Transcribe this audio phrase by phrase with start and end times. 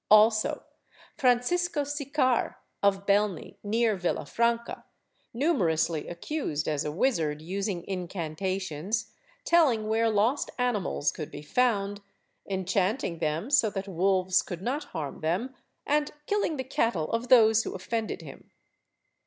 [0.09, 0.63] Also,
[1.15, 4.83] Francisco Cicar, of Bellney, near Villafranca,
[5.31, 9.11] numerously accused as a wizard using incantations,
[9.45, 12.01] telling where lost animals could be found,
[12.49, 15.53] enchanting them so that wolves could not harm them,
[15.85, 18.49] and killing the cattle of those who offended him.